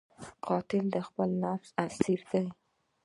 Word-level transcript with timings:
قاتل 0.45 0.85
د 0.95 0.97
خپل 1.07 1.29
نفس 1.43 1.69
اسیر 1.85 2.21
دی 2.31 2.45